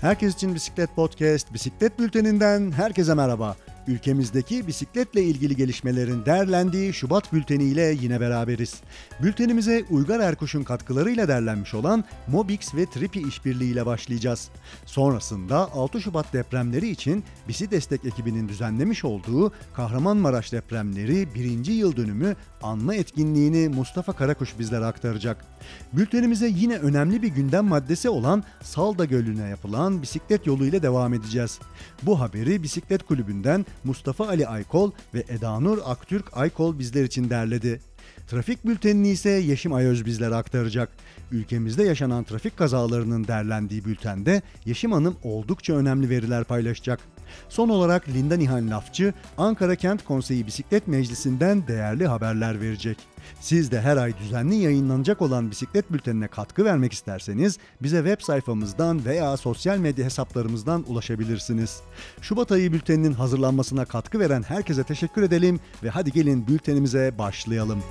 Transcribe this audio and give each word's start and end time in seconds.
Herkes 0.00 0.34
için 0.34 0.54
Bisiklet 0.54 0.94
Podcast, 0.96 1.52
Bisiklet 1.52 1.98
Bülteninden 1.98 2.72
herkese 2.72 3.14
merhaba. 3.14 3.56
Ülkemizdeki 3.88 4.66
bisikletle 4.66 5.22
ilgili 5.22 5.56
gelişmelerin 5.56 6.24
değerlendiği 6.26 6.92
Şubat 6.92 7.32
Bülteni 7.32 7.64
ile 7.64 7.96
yine 8.00 8.20
beraberiz. 8.20 8.74
Bültenimize 9.22 9.84
Uygar 9.90 10.20
Erkuş'un 10.20 10.62
katkılarıyla 10.62 11.28
derlenmiş 11.28 11.74
olan 11.74 12.04
Mobix 12.26 12.74
ve 12.74 12.86
Tripi 12.86 13.22
işbirliği 13.22 13.72
ile 13.72 13.86
başlayacağız. 13.86 14.48
Sonrasında 14.86 15.72
6 15.72 16.00
Şubat 16.00 16.32
depremleri 16.32 16.88
için 16.88 17.24
Bisi 17.48 17.70
Destek 17.70 18.04
ekibinin 18.04 18.48
düzenlemiş 18.48 19.04
olduğu 19.04 19.52
Kahramanmaraş 19.74 20.52
depremleri 20.52 21.34
1. 21.34 21.66
yıl 21.66 21.96
dönümü 21.96 22.36
anma 22.62 22.94
etkinliğini 22.94 23.68
Mustafa 23.68 24.12
Karakuş 24.12 24.58
bizlere 24.58 24.84
aktaracak. 24.84 25.44
Bültenimize 25.92 26.48
yine 26.48 26.76
önemli 26.76 27.22
bir 27.22 27.28
gündem 27.28 27.64
maddesi 27.64 28.08
olan 28.08 28.44
Salda 28.62 29.04
Gölü'ne 29.04 29.48
yapılan 29.48 30.02
bisiklet 30.02 30.46
yolu 30.46 30.66
ile 30.66 30.82
devam 30.82 31.14
edeceğiz. 31.14 31.58
Bu 32.02 32.20
haberi 32.20 32.62
Bisiklet 32.62 33.06
Kulübü'nden 33.06 33.66
Mustafa 33.84 34.28
Ali 34.28 34.46
Aykol 34.46 34.90
ve 35.14 35.24
Edanur 35.28 35.78
Aktürk 35.84 36.36
Aykol 36.36 36.78
bizler 36.78 37.04
için 37.04 37.30
derledi. 37.30 37.80
Trafik 38.28 38.66
bültenini 38.66 39.08
ise 39.08 39.30
Yeşim 39.30 39.72
Ayöz 39.72 40.06
bizlere 40.06 40.34
aktaracak. 40.34 40.88
Ülkemizde 41.32 41.82
yaşanan 41.82 42.24
trafik 42.24 42.56
kazalarının 42.56 43.26
derlendiği 43.26 43.84
bültende 43.84 44.42
Yeşim 44.64 44.92
Hanım 44.92 45.16
oldukça 45.22 45.72
önemli 45.74 46.10
veriler 46.10 46.44
paylaşacak. 46.44 47.00
Son 47.48 47.68
olarak 47.68 48.08
Linda 48.08 48.36
Nihal 48.36 48.70
Lafçı, 48.70 49.14
Ankara 49.38 49.76
Kent 49.76 50.04
Konseyi 50.04 50.46
Bisiklet 50.46 50.88
Meclisi'nden 50.88 51.66
değerli 51.66 52.06
haberler 52.06 52.60
verecek. 52.60 52.98
Siz 53.40 53.70
de 53.70 53.80
her 53.80 53.96
ay 53.96 54.18
düzenli 54.18 54.54
yayınlanacak 54.54 55.22
olan 55.22 55.50
bisiklet 55.50 55.92
bültenine 55.92 56.28
katkı 56.28 56.64
vermek 56.64 56.92
isterseniz 56.92 57.58
bize 57.82 57.96
web 57.96 58.20
sayfamızdan 58.20 59.04
veya 59.04 59.36
sosyal 59.36 59.78
medya 59.78 60.04
hesaplarımızdan 60.04 60.84
ulaşabilirsiniz. 60.88 61.80
Şubat 62.20 62.52
ayı 62.52 62.72
bülteninin 62.72 63.12
hazırlanmasına 63.12 63.84
katkı 63.84 64.20
veren 64.20 64.42
herkese 64.42 64.84
teşekkür 64.84 65.22
edelim 65.22 65.60
ve 65.82 65.90
hadi 65.90 66.12
gelin 66.12 66.46
bültenimize 66.46 67.18
başlayalım. 67.18 67.82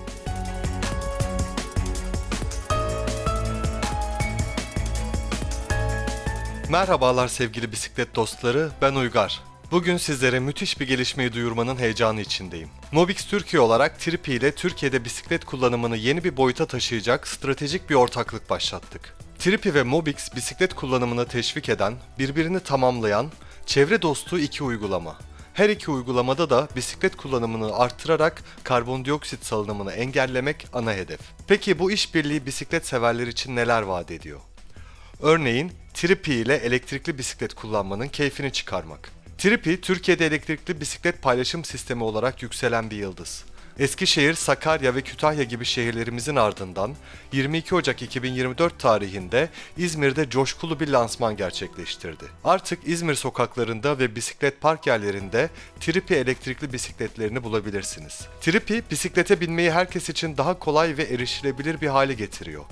Merhabalar 6.69 7.27
sevgili 7.27 7.71
bisiklet 7.71 8.15
dostları, 8.15 8.69
ben 8.81 8.95
Uygar. 8.95 9.41
Bugün 9.71 9.97
sizlere 9.97 10.39
müthiş 10.39 10.79
bir 10.79 10.87
gelişmeyi 10.87 11.33
duyurmanın 11.33 11.77
heyecanı 11.77 12.21
içindeyim. 12.21 12.69
Mobix 12.91 13.25
Türkiye 13.25 13.61
olarak 13.61 13.99
Tripi 13.99 14.33
ile 14.33 14.51
Türkiye'de 14.51 15.05
bisiklet 15.05 15.45
kullanımını 15.45 15.97
yeni 15.97 16.23
bir 16.23 16.37
boyuta 16.37 16.65
taşıyacak 16.65 17.27
stratejik 17.27 17.89
bir 17.89 17.95
ortaklık 17.95 18.49
başlattık. 18.49 19.17
Tripi 19.39 19.73
ve 19.73 19.83
Mobix 19.83 20.35
bisiklet 20.35 20.73
kullanımını 20.73 21.27
teşvik 21.27 21.69
eden, 21.69 21.93
birbirini 22.19 22.59
tamamlayan, 22.59 23.31
çevre 23.65 24.01
dostu 24.01 24.39
iki 24.39 24.63
uygulama. 24.63 25.17
Her 25.53 25.69
iki 25.69 25.91
uygulamada 25.91 26.49
da 26.49 26.67
bisiklet 26.75 27.17
kullanımını 27.17 27.75
arttırarak 27.75 28.43
karbondioksit 28.63 29.45
salınımını 29.45 29.91
engellemek 29.91 30.67
ana 30.73 30.93
hedef. 30.93 31.19
Peki 31.47 31.79
bu 31.79 31.91
işbirliği 31.91 32.45
bisiklet 32.45 32.87
severler 32.87 33.27
için 33.27 33.55
neler 33.55 33.81
vaat 33.81 34.11
ediyor? 34.11 34.39
Örneğin 35.21 35.71
Tripi 35.97 36.33
ile 36.33 36.55
elektrikli 36.55 37.17
bisiklet 37.17 37.53
kullanmanın 37.53 38.07
keyfini 38.07 38.51
çıkarmak. 38.51 39.11
Tripi, 39.37 39.81
Türkiye'de 39.81 40.25
elektrikli 40.25 40.81
bisiklet 40.81 41.21
paylaşım 41.21 41.65
sistemi 41.65 42.03
olarak 42.03 42.43
yükselen 42.43 42.89
bir 42.89 42.95
yıldız. 42.95 43.43
Eskişehir, 43.79 44.33
Sakarya 44.33 44.95
ve 44.95 45.01
Kütahya 45.01 45.43
gibi 45.43 45.65
şehirlerimizin 45.65 46.35
ardından 46.35 46.95
22 47.31 47.75
Ocak 47.75 48.01
2024 48.01 48.79
tarihinde 48.79 49.49
İzmir'de 49.77 50.29
coşkulu 50.29 50.79
bir 50.79 50.87
lansman 50.87 51.37
gerçekleştirdi. 51.37 52.25
Artık 52.43 52.79
İzmir 52.87 53.15
sokaklarında 53.15 53.99
ve 53.99 54.15
bisiklet 54.15 54.61
park 54.61 54.87
yerlerinde 54.87 55.49
Tripi 55.79 56.15
elektrikli 56.15 56.73
bisikletlerini 56.73 57.43
bulabilirsiniz. 57.43 58.27
Tripi, 58.41 58.83
bisiklete 58.91 59.41
binmeyi 59.41 59.71
herkes 59.71 60.09
için 60.09 60.37
daha 60.37 60.59
kolay 60.59 60.97
ve 60.97 61.03
erişilebilir 61.03 61.81
bir 61.81 61.87
hale 61.87 62.13
getiriyor. 62.13 62.63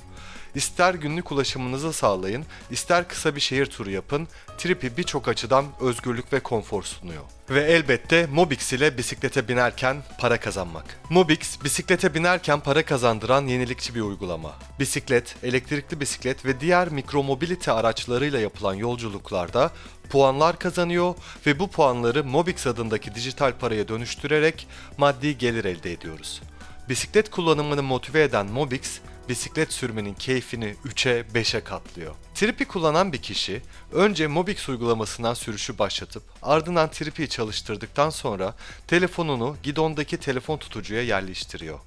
İster 0.55 0.93
günlük 0.93 1.31
ulaşımınızı 1.31 1.93
sağlayın, 1.93 2.45
ister 2.71 3.07
kısa 3.07 3.35
bir 3.35 3.41
şehir 3.41 3.65
turu 3.65 3.91
yapın, 3.91 4.27
Tripi 4.57 4.97
birçok 4.97 5.27
açıdan 5.27 5.65
özgürlük 5.79 6.33
ve 6.33 6.39
konfor 6.39 6.83
sunuyor. 6.83 7.23
Ve 7.49 7.63
elbette 7.63 8.25
Mobix 8.25 8.73
ile 8.73 8.97
bisiklete 8.97 9.47
binerken 9.47 10.03
para 10.19 10.39
kazanmak. 10.39 10.99
Mobix, 11.09 11.63
bisiklete 11.63 12.13
binerken 12.13 12.59
para 12.59 12.85
kazandıran 12.85 13.47
yenilikçi 13.47 13.95
bir 13.95 14.01
uygulama. 14.01 14.53
Bisiklet, 14.79 15.35
elektrikli 15.43 15.99
bisiklet 15.99 16.45
ve 16.45 16.59
diğer 16.59 16.89
mikromobilite 16.89 17.71
araçlarıyla 17.71 18.39
yapılan 18.39 18.73
yolculuklarda 18.73 19.71
puanlar 20.09 20.59
kazanıyor 20.59 21.15
ve 21.45 21.59
bu 21.59 21.67
puanları 21.67 22.23
Mobix 22.23 22.67
adındaki 22.67 23.15
dijital 23.15 23.53
paraya 23.59 23.87
dönüştürerek 23.87 24.67
maddi 24.97 25.37
gelir 25.37 25.65
elde 25.65 25.91
ediyoruz. 25.91 26.41
Bisiklet 26.89 27.29
kullanımını 27.31 27.83
motive 27.83 28.23
eden 28.23 28.45
Mobix, 28.45 28.99
bisiklet 29.29 29.73
sürmenin 29.73 30.13
keyfini 30.13 30.75
3'e 30.85 31.21
5'e 31.33 31.63
katlıyor. 31.63 32.15
Tripi 32.35 32.65
kullanan 32.65 33.13
bir 33.13 33.21
kişi 33.21 33.61
önce 33.91 34.27
Mobix 34.27 34.69
uygulamasından 34.69 35.33
sürüşü 35.33 35.79
başlatıp 35.79 36.23
ardından 36.41 36.91
Tripi'yi 36.91 37.29
çalıştırdıktan 37.29 38.09
sonra 38.09 38.55
telefonunu 38.87 39.57
gidondaki 39.63 40.17
telefon 40.17 40.57
tutucuya 40.57 41.03
yerleştiriyor. 41.03 41.79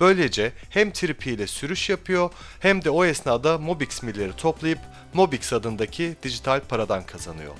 Böylece 0.00 0.52
hem 0.70 0.90
Tripi 0.90 1.30
ile 1.30 1.46
sürüş 1.46 1.88
yapıyor 1.88 2.30
hem 2.60 2.84
de 2.84 2.90
o 2.90 3.04
esnada 3.04 3.58
Mobix 3.58 4.02
milleri 4.02 4.32
toplayıp 4.36 4.78
Mobix 5.14 5.52
adındaki 5.52 6.16
dijital 6.22 6.60
paradan 6.60 7.06
kazanıyor. 7.06 7.54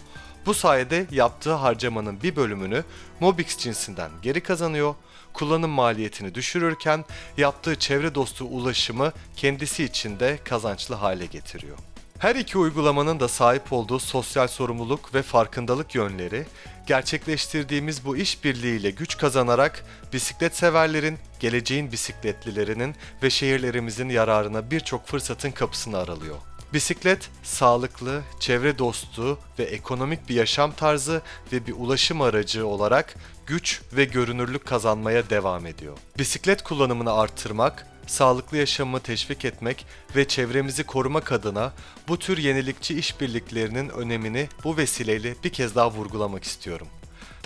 Bu 0.46 0.54
sayede 0.54 1.06
yaptığı 1.10 1.52
harcamanın 1.52 2.22
bir 2.22 2.36
bölümünü 2.36 2.84
Mobix 3.20 3.58
cinsinden 3.58 4.10
geri 4.22 4.40
kazanıyor, 4.40 4.94
kullanım 5.36 5.70
maliyetini 5.70 6.34
düşürürken 6.34 7.04
yaptığı 7.36 7.76
çevre 7.76 8.14
dostu 8.14 8.44
ulaşımı 8.44 9.12
kendisi 9.36 9.84
için 9.84 10.20
de 10.20 10.38
kazançlı 10.44 10.94
hale 10.94 11.26
getiriyor. 11.26 11.76
Her 12.18 12.36
iki 12.36 12.58
uygulamanın 12.58 13.20
da 13.20 13.28
sahip 13.28 13.72
olduğu 13.72 13.98
sosyal 13.98 14.48
sorumluluk 14.48 15.14
ve 15.14 15.22
farkındalık 15.22 15.94
yönleri, 15.94 16.46
gerçekleştirdiğimiz 16.86 18.04
bu 18.04 18.16
işbirliğiyle 18.16 18.90
güç 18.90 19.16
kazanarak 19.16 19.84
bisiklet 20.12 20.56
severlerin, 20.56 21.18
geleceğin 21.40 21.92
bisikletlilerinin 21.92 22.94
ve 23.22 23.30
şehirlerimizin 23.30 24.08
yararına 24.08 24.70
birçok 24.70 25.06
fırsatın 25.06 25.50
kapısını 25.50 25.98
aralıyor. 25.98 26.36
Bisiklet, 26.72 27.30
sağlıklı, 27.42 28.22
çevre 28.40 28.78
dostu 28.78 29.38
ve 29.58 29.62
ekonomik 29.62 30.28
bir 30.28 30.34
yaşam 30.34 30.72
tarzı 30.72 31.22
ve 31.52 31.66
bir 31.66 31.72
ulaşım 31.72 32.20
aracı 32.20 32.66
olarak 32.66 33.14
güç 33.46 33.82
ve 33.92 34.04
görünürlük 34.04 34.66
kazanmaya 34.66 35.30
devam 35.30 35.66
ediyor. 35.66 35.98
Bisiklet 36.18 36.62
kullanımını 36.62 37.12
arttırmak, 37.12 37.86
sağlıklı 38.06 38.56
yaşamı 38.56 39.00
teşvik 39.00 39.44
etmek 39.44 39.86
ve 40.16 40.28
çevremizi 40.28 40.84
korumak 40.84 41.32
adına 41.32 41.72
bu 42.08 42.18
tür 42.18 42.38
yenilikçi 42.38 42.98
işbirliklerinin 42.98 43.88
önemini 43.88 44.48
bu 44.64 44.76
vesileyle 44.76 45.34
bir 45.44 45.52
kez 45.52 45.74
daha 45.74 45.90
vurgulamak 45.90 46.44
istiyorum. 46.44 46.86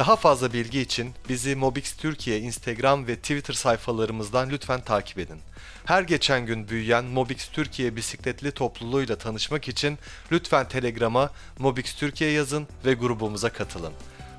Daha 0.00 0.16
fazla 0.16 0.52
bilgi 0.52 0.80
için 0.80 1.14
bizi 1.28 1.56
Mobix 1.56 1.96
Türkiye 1.96 2.38
Instagram 2.38 3.06
ve 3.06 3.16
Twitter 3.16 3.54
sayfalarımızdan 3.54 4.50
lütfen 4.50 4.80
takip 4.80 5.18
edin. 5.18 5.38
Her 5.84 6.02
geçen 6.02 6.46
gün 6.46 6.68
büyüyen 6.68 7.04
Mobix 7.04 7.48
Türkiye 7.48 7.96
bisikletli 7.96 8.50
topluluğuyla 8.50 9.16
tanışmak 9.16 9.68
için 9.68 9.98
lütfen 10.32 10.68
Telegram'a 10.68 11.30
Mobix 11.58 11.94
Türkiye 11.94 12.30
yazın 12.30 12.68
ve 12.84 12.94
grubumuza 12.94 13.52
katılın. 13.52 13.92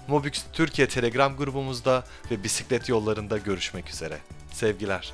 Mobix 0.08 0.44
Türkiye 0.54 0.88
Telegram 0.88 1.38
grubumuzda 1.38 2.04
ve 2.32 2.44
bisiklet 2.44 2.90
yollarında 2.90 3.38
görüşmek 3.38 3.90
üzere. 3.90 4.18
Sevgiler. 4.54 5.14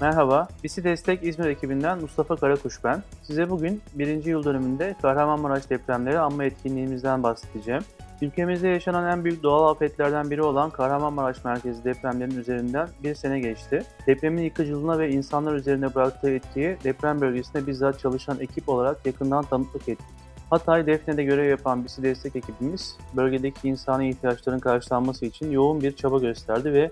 Merhaba, 0.00 0.48
Bisi 0.64 0.84
Destek 0.84 1.24
İzmir 1.24 1.46
ekibinden 1.46 2.00
Mustafa 2.00 2.36
Karakuş 2.36 2.84
ben. 2.84 3.02
Size 3.22 3.50
bugün 3.50 3.82
1. 3.94 4.24
yıl 4.24 4.44
dönümünde 4.44 4.96
Kahramanmaraş 5.02 5.70
depremleri 5.70 6.18
anma 6.18 6.44
etkinliğimizden 6.44 7.22
bahsedeceğim. 7.22 7.82
Ülkemizde 8.22 8.68
yaşanan 8.68 9.18
en 9.18 9.24
büyük 9.24 9.42
doğal 9.42 9.70
afetlerden 9.70 10.30
biri 10.30 10.42
olan 10.42 10.70
Kahramanmaraş 10.70 11.44
merkezi 11.44 11.84
depremlerin 11.84 12.38
üzerinden 12.38 12.88
bir 13.02 13.14
sene 13.14 13.40
geçti. 13.40 13.82
Depremin 14.06 14.42
yıkıcılığına 14.42 14.98
ve 14.98 15.10
insanlar 15.10 15.54
üzerine 15.54 15.94
bıraktığı 15.94 16.30
etkiyi 16.30 16.76
deprem 16.84 17.20
bölgesinde 17.20 17.66
bizzat 17.66 17.98
çalışan 18.00 18.40
ekip 18.40 18.68
olarak 18.68 19.06
yakından 19.06 19.44
tanıklık 19.44 19.88
ettik. 19.88 20.06
Hatay 20.50 20.86
Defne'de 20.86 21.24
görev 21.24 21.50
yapan 21.50 21.84
Bisi 21.84 22.02
Destek 22.02 22.36
ekibimiz, 22.36 22.96
bölgedeki 23.16 23.68
insani 23.68 24.08
ihtiyaçların 24.08 24.58
karşılanması 24.58 25.26
için 25.26 25.50
yoğun 25.50 25.80
bir 25.80 25.96
çaba 25.96 26.18
gösterdi 26.18 26.72
ve 26.72 26.90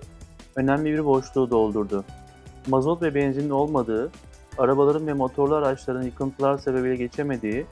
önemli 0.55 0.93
bir 0.93 1.05
boşluğu 1.05 1.49
doldurdu 1.49 2.05
mazot 2.67 3.01
ve 3.01 3.15
benzinin 3.15 3.49
olmadığı, 3.49 4.11
arabaların 4.57 5.07
ve 5.07 5.13
motorlu 5.13 5.55
araçların 5.55 6.03
yıkıntılar 6.03 6.57
sebebiyle 6.57 6.95
geçemediği, 6.95 7.65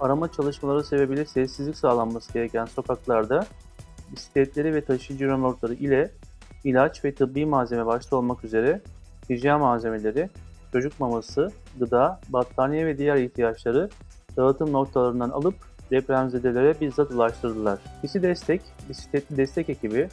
arama 0.00 0.32
çalışmaları 0.32 0.84
sebebiyle 0.84 1.24
sessizlik 1.24 1.76
sağlanması 1.76 2.32
gereken 2.32 2.64
sokaklarda 2.64 3.46
bisikletleri 4.12 4.74
ve 4.74 4.84
taşıyıcı 4.84 5.26
römorkları 5.26 5.74
ile 5.74 6.10
ilaç 6.64 7.04
ve 7.04 7.14
tıbbi 7.14 7.46
malzeme 7.46 7.86
başta 7.86 8.16
olmak 8.16 8.44
üzere 8.44 8.80
hijyen 9.30 9.60
malzemeleri, 9.60 10.30
çocuk 10.72 11.00
maması, 11.00 11.52
gıda, 11.78 12.20
battaniye 12.28 12.86
ve 12.86 12.98
diğer 12.98 13.16
ihtiyaçları 13.16 13.88
dağıtım 14.36 14.72
noktalarından 14.72 15.30
alıp 15.30 15.54
depremzedelere 15.90 16.80
bizzat 16.80 17.10
ulaştırdılar. 17.10 17.78
Bizi 18.02 18.22
Destek, 18.22 18.62
bisikletli 18.88 19.36
destek 19.36 19.68
ekibi, 19.70 20.08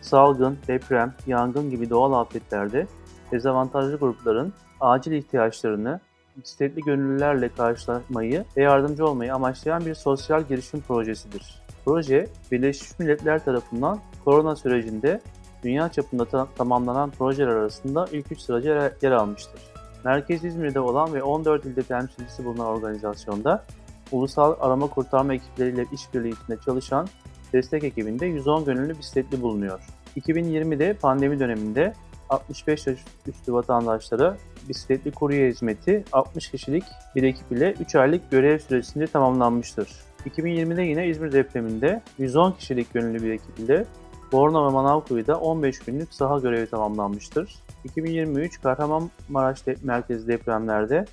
salgın, 0.00 0.58
deprem, 0.68 1.14
yangın 1.26 1.70
gibi 1.70 1.90
doğal 1.90 2.12
afetlerde 2.12 2.86
dezavantajlı 3.32 3.96
grupların 3.96 4.52
acil 4.80 5.12
ihtiyaçlarını 5.12 6.00
bisikletli 6.36 6.80
gönüllülerle 6.80 7.48
karşılamayı 7.48 8.44
ve 8.56 8.62
yardımcı 8.62 9.06
olmayı 9.06 9.34
amaçlayan 9.34 9.86
bir 9.86 9.94
sosyal 9.94 10.42
girişim 10.42 10.80
projesidir. 10.80 11.62
Proje, 11.84 12.28
Birleşmiş 12.52 12.98
Milletler 12.98 13.44
tarafından 13.44 13.98
korona 14.24 14.56
sürecinde 14.56 15.20
dünya 15.64 15.88
çapında 15.88 16.24
ta- 16.24 16.46
tamamlanan 16.58 17.10
projeler 17.10 17.48
arasında 17.48 18.08
ilk 18.12 18.32
3 18.32 18.40
sırada 18.40 18.92
yer 19.02 19.12
almıştır. 19.12 19.60
Merkez 20.04 20.44
İzmir'de 20.44 20.80
olan 20.80 21.14
ve 21.14 21.22
14 21.22 21.64
ilde 21.64 21.82
temsilcisi 21.82 22.44
bulunan 22.44 22.66
organizasyonda 22.66 23.64
ulusal 24.12 24.56
arama 24.60 24.86
kurtarma 24.86 25.34
ekipleriyle 25.34 25.86
işbirliği 25.92 26.32
içinde 26.32 26.58
çalışan 26.64 27.08
destek 27.52 27.84
ekibinde 27.84 28.26
110 28.26 28.64
gönüllü 28.64 28.98
bisikletli 28.98 29.42
bulunuyor. 29.42 29.80
2020'de 30.16 30.92
pandemi 30.92 31.40
döneminde 31.40 31.94
65 32.30 32.86
yaş 32.86 32.98
üstü 33.26 33.52
vatandaşlara 33.52 34.36
bisikletli 34.68 35.10
kurye 35.10 35.48
hizmeti 35.48 36.04
60 36.12 36.50
kişilik 36.50 36.84
bir 37.16 37.22
ekip 37.22 37.52
ile 37.52 37.74
3 37.80 37.94
aylık 37.94 38.30
görev 38.30 38.58
süresince 38.58 39.06
tamamlanmıştır. 39.06 39.88
2020'de 40.26 40.82
yine 40.82 41.08
İzmir 41.08 41.32
depreminde 41.32 42.02
110 42.18 42.52
kişilik 42.52 42.94
gönüllü 42.94 43.22
bir 43.22 43.30
ekip 43.30 43.58
ile 43.58 43.84
Borno 44.32 44.68
ve 44.68 44.72
Manavkuyu'da 44.72 45.40
15 45.40 45.78
günlük 45.78 46.14
saha 46.14 46.38
görevi 46.38 46.70
tamamlanmıştır. 46.70 47.54
2023 47.84 48.60
Kahramanmaraş 48.62 49.66
de- 49.66 49.76
merkezi 49.82 50.28
depremlerde 50.28 51.04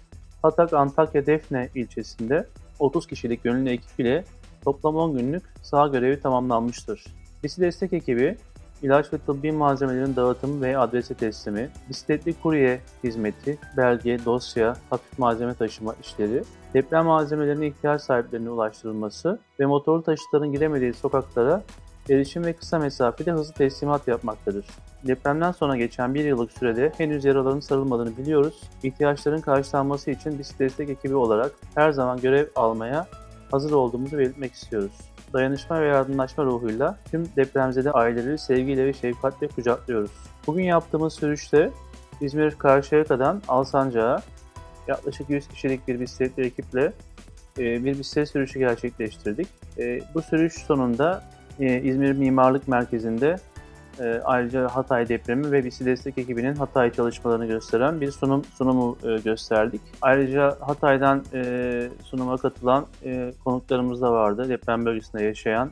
Hatak, 0.42 0.74
Antakya, 0.74 1.25
Defne 1.25 1.69
ilçesinde 1.75 2.48
30 2.80 3.07
kişilik 3.07 3.44
gönüllü 3.44 3.69
ekip 3.69 4.00
ile 4.00 4.24
toplam 4.65 4.95
10 4.95 5.18
günlük 5.18 5.44
saha 5.63 5.88
görevi 5.88 6.21
tamamlanmıştır. 6.21 7.06
Bisi 7.44 7.62
destek 7.62 7.94
ekibi 7.94 8.38
ilaç 8.83 9.13
ve 9.13 9.18
tıbbi 9.18 9.51
malzemelerin 9.51 10.15
dağıtımı 10.15 10.62
ve 10.62 10.77
adrese 10.77 11.13
teslimi, 11.13 11.69
bisikletli 11.89 12.33
kurye 12.33 12.81
hizmeti, 13.03 13.57
belge, 13.77 14.25
dosya, 14.25 14.75
hafif 14.89 15.19
malzeme 15.19 15.53
taşıma 15.53 15.95
işleri, 16.01 16.44
deprem 16.74 17.06
malzemelerine 17.06 17.68
ihtiyaç 17.68 18.01
sahiplerine 18.01 18.50
ulaştırılması 18.50 19.39
ve 19.59 19.65
motorlu 19.65 20.03
taşıtların 20.03 20.51
giremediği 20.51 20.94
sokaklara 20.94 21.63
erişim 22.09 22.45
ve 22.45 22.53
kısa 22.53 22.80
mesafede 22.80 23.31
hızlı 23.31 23.53
teslimat 23.53 24.07
yapmaktadır. 24.07 24.65
Depremden 25.07 25.51
sonra 25.51 25.77
geçen 25.77 26.13
bir 26.13 26.25
yıllık 26.25 26.51
sürede 26.51 26.91
henüz 26.97 27.25
yaraların 27.25 27.59
sarılmadığını 27.59 28.18
biliyoruz. 28.18 28.62
İhtiyaçların 28.83 29.41
karşılanması 29.41 30.12
için 30.12 30.39
bisiklet 30.39 30.69
destek 30.69 30.89
ekibi 30.89 31.15
olarak 31.15 31.51
her 31.75 31.91
zaman 31.91 32.21
görev 32.21 32.47
almaya 32.56 33.07
hazır 33.51 33.71
olduğumuzu 33.71 34.18
belirtmek 34.18 34.53
istiyoruz. 34.53 35.12
Dayanışma 35.33 35.81
ve 35.81 35.88
yardımlaşma 35.88 36.45
ruhuyla 36.45 36.97
tüm 37.12 37.25
depremzede 37.35 37.91
aileleri 37.91 38.38
sevgiyle 38.38 38.85
ve 38.85 38.94
şefkatle 38.94 39.47
kucaklıyoruz. 39.47 40.12
Bugün 40.47 40.63
yaptığımız 40.63 41.13
sürüşte 41.13 41.71
İzmir 42.21 42.51
Karşıyaka'dan 42.51 43.41
Alsancak'a 43.47 44.21
yaklaşık 44.88 45.30
100 45.30 45.47
kişilik 45.47 45.88
bir 45.88 46.00
bisikletli 46.00 46.45
ekiple 46.45 46.94
e, 47.59 47.85
bir 47.85 48.00
bisiklet 48.00 48.30
sürüşü 48.30 48.59
gerçekleştirdik. 48.59 49.47
E, 49.77 50.01
Bu 50.13 50.21
sürüş 50.21 50.53
sonunda 50.53 51.24
e, 51.59 51.81
İzmir 51.81 52.12
Mimarlık 52.12 52.68
Merkezi'nde 52.68 53.36
e, 54.00 54.22
ayrıca 54.24 54.68
Hatay 54.68 55.10
depremi 55.10 55.51
ve 55.51 55.66
BİSİ 55.66 55.86
destek 55.86 56.18
ekibinin 56.18 56.56
Hatay 56.56 56.92
çalışmalarını 56.92 57.45
gösteren 57.45 58.01
bir 58.01 58.12
sunum 58.12 58.44
sunumu 58.57 58.98
e, 59.04 59.18
gösterdik. 59.18 59.81
Ayrıca 60.01 60.57
Hatay'dan 60.60 61.24
e, 61.34 61.90
sunuma 62.04 62.38
katılan 62.38 62.86
e, 63.06 63.34
konuklarımız 63.44 64.01
da 64.01 64.12
vardı. 64.12 64.50
Deprem 64.50 64.86
bölgesinde 64.86 65.24
yaşayan 65.24 65.72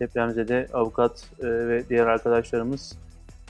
depremzede 0.00 0.66
avukat 0.72 1.28
e, 1.40 1.46
ve 1.46 1.88
diğer 1.88 2.06
arkadaşlarımız 2.06 2.98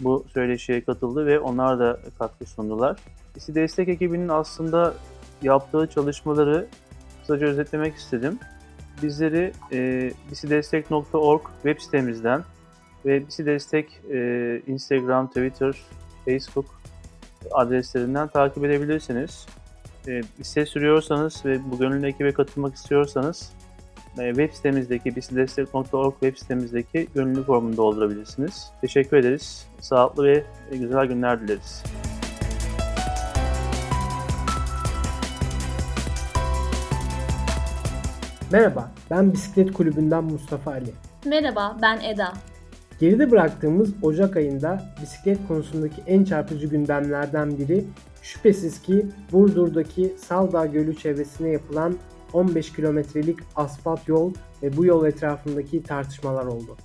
bu 0.01 0.25
söyleşiye 0.35 0.85
katıldı 0.85 1.27
ve 1.27 1.41
onlar 1.41 1.79
da 1.79 1.99
katkı 2.19 2.47
sundular. 2.47 2.97
BİSİ 3.37 3.55
destek 3.55 3.89
ekibinin 3.89 4.29
aslında 4.29 4.95
yaptığı 5.43 5.87
çalışmaları 5.87 6.67
kısaca 7.21 7.47
özetlemek 7.47 7.95
istedim. 7.95 8.39
Bizleri 9.03 9.53
e, 9.73 10.11
bisidestek.org 10.31 11.43
web 11.63 11.79
sitemizden 11.79 12.45
ve 13.07 13.27
bizi 13.29 13.47
destek 13.47 14.01
e, 14.13 14.61
Instagram, 14.67 15.29
Twitter, 15.29 15.77
Facebook 16.25 16.67
adreslerinden 17.51 18.29
takip 18.29 18.65
edebilirsiniz. 18.65 19.47
E, 20.09 20.23
bisiklet 20.39 20.69
sürüyorsanız 20.69 21.45
ve 21.45 21.71
bu 21.71 21.79
gönüllü 21.79 22.07
ekibe 22.07 22.33
katılmak 22.33 22.75
istiyorsanız 22.75 23.53
e, 24.19 24.29
web 24.29 24.53
sitemizdeki 24.53 25.17
bisidestek.org 25.17 26.13
web 26.13 26.37
sitemizdeki 26.37 27.09
gönüllü 27.15 27.43
formunu 27.43 27.77
doldurabilirsiniz. 27.77 28.71
Teşekkür 28.81 29.17
ederiz. 29.17 29.67
Sağlıklı 29.81 30.25
ve 30.25 30.45
güzel 30.71 31.07
günler 31.07 31.41
dileriz. 31.41 31.83
Merhaba, 38.53 38.91
ben 39.11 39.33
Bisiklet 39.33 39.73
Kulübü'nden 39.73 40.25
Mustafa 40.25 40.71
Ali. 40.71 40.93
Merhaba, 41.25 41.77
ben 41.83 42.01
Eda. 42.01 42.33
Geride 43.03 43.31
bıraktığımız 43.31 43.95
Ocak 44.03 44.37
ayında 44.37 44.83
bisiklet 45.03 45.39
konusundaki 45.49 46.03
en 46.07 46.25
çarpıcı 46.25 46.67
gündemlerden 46.67 47.59
biri 47.59 47.85
şüphesiz 48.23 48.83
ki 48.83 49.07
Burdur'daki 49.33 50.15
Saldağ 50.19 50.67
Gölü 50.67 50.97
çevresine 50.97 51.49
yapılan 51.49 51.97
15 52.33 52.73
kilometrelik 52.73 53.39
asfalt 53.57 54.09
yol 54.09 54.33
ve 54.63 54.77
bu 54.77 54.85
yol 54.85 55.07
etrafındaki 55.07 55.83
tartışmalar 55.83 56.47
oldu. 56.47 56.77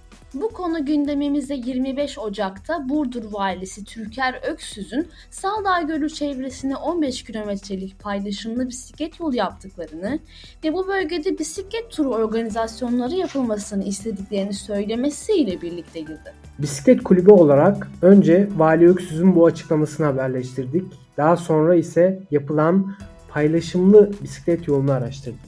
Bu 0.42 0.50
konu 0.50 0.86
gündemimizde 0.86 1.54
25 1.54 2.20
Ocak'ta 2.20 2.90
Burdur 2.90 3.24
Valisi 3.32 3.86
Türker 3.86 4.42
Öksüz'ün 4.52 5.08
Saldağ 5.30 5.82
Gölü 5.82 6.10
çevresine 6.10 6.76
15 6.76 7.24
kilometrelik 7.24 8.00
paylaşımlı 8.00 8.68
bisiklet 8.68 9.20
yolu 9.20 9.36
yaptıklarını 9.36 10.20
ve 10.64 10.74
bu 10.74 10.88
bölgede 10.88 11.40
bisiklet 11.40 11.92
turu 11.92 12.10
organizasyonları 12.10 13.16
yapılmasını 13.16 13.84
istediklerini 13.84 14.54
söylemesiyle 14.54 15.62
birlikte 15.62 16.00
girdi. 16.00 16.34
Bisiklet 16.60 17.04
kulübü 17.04 17.32
olarak 17.32 17.92
önce 18.02 18.50
Vali 18.58 18.90
Öksüz'ün 18.90 19.36
bu 19.36 19.46
açıklamasını 19.46 20.06
haberleştirdik. 20.06 20.84
Daha 21.18 21.38
sonra 21.38 21.76
ise 21.76 22.20
yapılan 22.32 22.96
paylaşımlı 23.30 24.12
bisiklet 24.24 24.68
yolunu 24.68 24.92
araştırdık. 24.92 25.47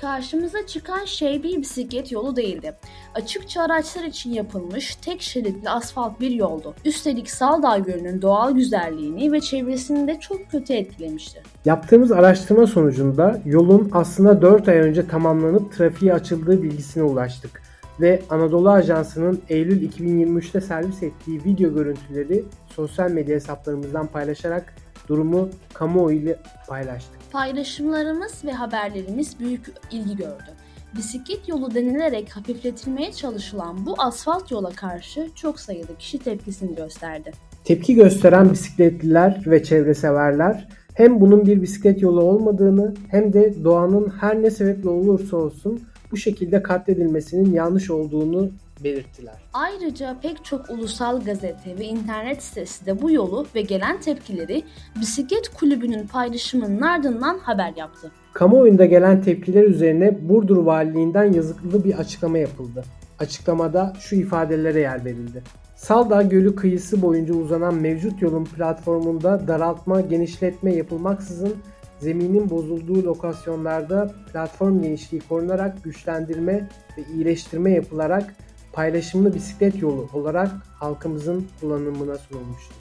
Karşımıza 0.00 0.66
çıkan 0.66 1.04
şey 1.04 1.42
bir 1.42 1.60
bisiklet 1.60 2.12
yolu 2.12 2.36
değildi. 2.36 2.74
Açıkça 3.14 3.62
araçlar 3.62 4.04
için 4.04 4.32
yapılmış 4.32 4.96
tek 4.96 5.22
şeritli 5.22 5.70
asfalt 5.70 6.20
bir 6.20 6.30
yoldu. 6.30 6.74
Üstelik 6.84 7.30
Saldağ 7.30 7.78
Gölü'nün 7.78 8.22
doğal 8.22 8.54
güzelliğini 8.54 9.32
ve 9.32 9.40
çevresini 9.40 10.08
de 10.08 10.20
çok 10.20 10.50
kötü 10.50 10.72
etkilemişti. 10.72 11.42
Yaptığımız 11.64 12.12
araştırma 12.12 12.66
sonucunda 12.66 13.40
yolun 13.44 13.90
aslında 13.92 14.42
4 14.42 14.68
ay 14.68 14.76
önce 14.76 15.06
tamamlanıp 15.06 15.72
trafiğe 15.72 16.14
açıldığı 16.14 16.62
bilgisine 16.62 17.02
ulaştık 17.02 17.62
ve 18.00 18.22
Anadolu 18.30 18.70
Ajansı'nın 18.70 19.40
Eylül 19.48 19.90
2023'te 19.90 20.60
servis 20.60 21.02
ettiği 21.02 21.44
video 21.44 21.74
görüntüleri 21.74 22.44
sosyal 22.76 23.10
medya 23.10 23.34
hesaplarımızdan 23.34 24.06
paylaşarak 24.06 24.74
durumu 25.10 25.48
kamuoyu 25.74 26.18
ile 26.18 26.38
paylaştık. 26.68 27.32
Paylaşımlarımız 27.32 28.44
ve 28.44 28.52
haberlerimiz 28.52 29.40
büyük 29.40 29.66
ilgi 29.90 30.16
gördü. 30.16 30.50
Bisiklet 30.96 31.48
yolu 31.48 31.74
denilerek 31.74 32.36
hafifletilmeye 32.36 33.12
çalışılan 33.12 33.86
bu 33.86 33.94
asfalt 33.98 34.50
yola 34.50 34.70
karşı 34.70 35.28
çok 35.34 35.60
sayıda 35.60 35.94
kişi 35.98 36.18
tepkisini 36.18 36.74
gösterdi. 36.74 37.32
Tepki 37.64 37.94
gösteren 37.94 38.52
bisikletliler 38.52 39.42
ve 39.46 39.62
çevreseverler 39.62 40.68
hem 40.94 41.20
bunun 41.20 41.46
bir 41.46 41.62
bisiklet 41.62 42.02
yolu 42.02 42.22
olmadığını 42.22 42.94
hem 43.08 43.32
de 43.32 43.64
doğanın 43.64 44.12
her 44.20 44.42
ne 44.42 44.50
sebeple 44.50 44.88
olursa 44.88 45.36
olsun 45.36 45.80
bu 46.12 46.16
şekilde 46.16 46.62
katledilmesinin 46.62 47.52
yanlış 47.52 47.90
olduğunu 47.90 48.50
belirttiler. 48.84 49.34
Ayrıca 49.52 50.16
pek 50.22 50.44
çok 50.44 50.70
ulusal 50.70 51.24
gazete 51.24 51.78
ve 51.78 51.84
internet 51.84 52.42
sitesi 52.42 52.86
de 52.86 53.02
bu 53.02 53.10
yolu 53.10 53.46
ve 53.54 53.60
gelen 53.60 54.00
tepkileri 54.00 54.62
bisiklet 55.00 55.48
kulübünün 55.48 56.06
paylaşımının 56.06 56.80
ardından 56.80 57.38
haber 57.38 57.72
yaptı. 57.76 58.10
Kamuoyunda 58.32 58.84
gelen 58.84 59.22
tepkiler 59.22 59.64
üzerine 59.64 60.28
Burdur 60.28 60.56
Valiliğinden 60.56 61.32
yazıklı 61.32 61.84
bir 61.84 61.98
açıklama 61.98 62.38
yapıldı. 62.38 62.84
Açıklamada 63.18 63.92
şu 64.00 64.16
ifadelere 64.16 64.80
yer 64.80 65.04
verildi. 65.04 65.42
Saldağ 65.76 66.22
Gölü 66.22 66.56
kıyısı 66.56 67.02
boyunca 67.02 67.34
uzanan 67.34 67.74
mevcut 67.74 68.22
yolun 68.22 68.44
platformunda 68.44 69.48
daraltma, 69.48 70.00
genişletme 70.00 70.74
yapılmaksızın 70.74 71.54
zeminin 72.00 72.50
bozulduğu 72.50 73.04
lokasyonlarda 73.04 74.14
platform 74.32 74.82
genişliği 74.82 75.22
korunarak 75.28 75.84
güçlendirme 75.84 76.68
ve 76.98 77.02
iyileştirme 77.14 77.72
yapılarak 77.72 78.34
paylaşımlı 78.72 79.34
bisiklet 79.34 79.82
yolu 79.82 80.08
olarak 80.12 80.50
halkımızın 80.78 81.48
kullanımına 81.60 82.18
sunulmuştur. 82.18 82.74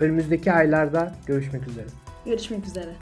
Önümüzdeki 0.00 0.52
aylarda 0.52 1.14
görüşmek 1.26 1.68
üzere. 1.68 1.86
Görüşmek 2.24 2.66
üzere. 2.66 2.94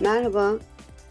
Merhaba, 0.00 0.52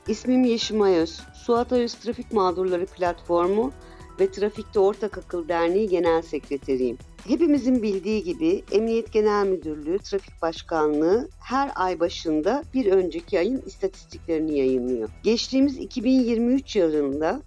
ismim 0.08 0.44
Yeşim 0.44 0.82
Ayöz. 0.82 1.22
Suat 1.34 1.74
Ayöz 1.74 1.94
Trafik 1.94 2.34
Mağdurları 2.34 2.86
Platformu 2.86 3.72
ve 4.20 4.32
Trafikte 4.32 4.80
Ortak 4.80 5.18
Akıl 5.18 5.48
Derneği 5.48 5.90
Genel 5.90 6.22
Sekreteriyim. 6.22 6.98
Hepimizin 7.28 7.84
bildiği 7.84 8.24
gibi 8.24 8.64
Emniyet 8.72 9.14
Genel 9.14 9.48
Müdürlüğü 9.48 10.00
Trafik 10.00 10.42
Başkanlığı 10.42 11.30
her 11.40 11.72
ay 11.76 12.00
başında 12.00 12.64
bir 12.74 12.86
önceki 12.86 13.40
ayın 13.40 13.62
istatistiklerini 13.62 14.58
yayınlıyor. 14.58 15.10
Geçtiğimiz 15.24 15.78
2023 15.78 16.76
yılında 16.76 17.42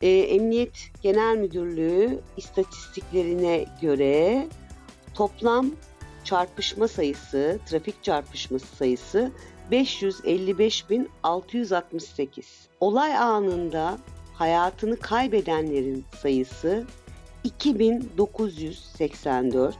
e, 0.00 0.08
Emniyet 0.08 0.90
Genel 1.02 1.36
Müdürlüğü 1.36 2.18
istatistiklerine 2.36 3.64
göre 3.82 4.48
toplam 5.14 5.70
çarpışma 6.24 6.88
sayısı, 6.88 7.58
trafik 7.66 8.04
çarpışması 8.04 8.76
sayısı 8.76 9.32
555.668. 9.72 12.44
Olay 12.80 13.16
anında 13.16 13.98
hayatını 14.34 14.96
kaybedenlerin 14.96 16.04
sayısı 16.22 16.86
2984. 17.44 19.78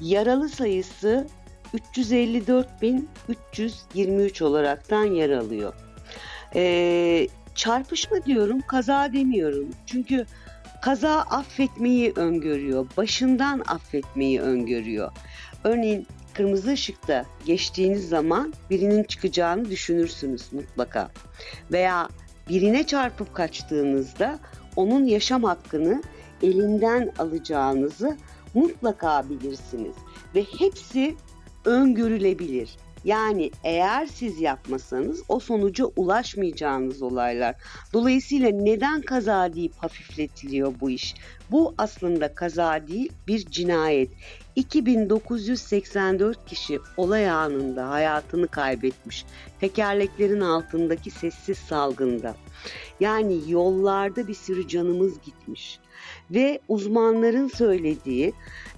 Yaralı 0.00 0.48
sayısı 0.48 1.26
354.323 1.74 4.44
olaraktan 4.44 5.04
yer 5.04 5.30
alıyor. 5.30 5.74
Ee, 6.54 7.28
çarpışma 7.54 8.24
diyorum, 8.24 8.60
kaza 8.60 9.12
demiyorum. 9.12 9.68
Çünkü 9.86 10.26
kaza 10.82 11.20
affetmeyi 11.20 12.12
öngörüyor, 12.16 12.86
başından 12.96 13.62
affetmeyi 13.66 14.40
öngörüyor. 14.40 15.12
Örneğin 15.64 16.06
kırmızı 16.34 16.70
ışıkta 16.70 17.24
geçtiğiniz 17.46 18.08
zaman 18.08 18.54
birinin 18.70 19.04
çıkacağını 19.04 19.70
düşünürsünüz 19.70 20.52
mutlaka. 20.52 21.10
Veya 21.72 22.08
birine 22.48 22.86
çarpıp 22.86 23.34
kaçtığınızda 23.34 24.38
onun 24.76 25.04
yaşam 25.04 25.44
hakkını 25.44 26.02
elinden 26.42 27.12
alacağınızı 27.18 28.16
mutlaka 28.54 29.30
bilirsiniz. 29.30 29.94
Ve 30.34 30.44
hepsi 30.58 31.14
öngörülebilir. 31.64 32.76
Yani 33.04 33.50
eğer 33.64 34.06
siz 34.06 34.40
yapmasanız 34.40 35.22
o 35.28 35.40
sonuca 35.40 35.84
ulaşmayacağınız 35.84 37.02
olaylar. 37.02 37.56
Dolayısıyla 37.92 38.50
neden 38.50 39.02
kaza 39.02 39.54
deyip 39.54 39.74
hafifletiliyor 39.76 40.74
bu 40.80 40.90
iş? 40.90 41.14
Bu 41.50 41.74
aslında 41.78 42.34
kaza 42.34 42.86
değil 42.86 43.12
bir 43.28 43.46
cinayet. 43.46 44.10
2984 44.56 46.46
kişi 46.46 46.78
olay 46.96 47.30
anında 47.30 47.90
hayatını 47.90 48.48
kaybetmiş. 48.48 49.24
Tekerleklerin 49.60 50.40
altındaki 50.40 51.10
sessiz 51.10 51.58
salgında. 51.58 52.34
Yani 53.00 53.40
yollarda 53.48 54.28
bir 54.28 54.34
sürü 54.34 54.68
canımız 54.68 55.20
gitmiş. 55.20 55.80
Ve 56.30 56.60
uzmanların 56.68 57.48
söylediği 57.48 58.32